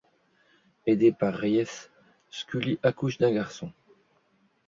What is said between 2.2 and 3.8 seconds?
Scully accouche d'un garçon.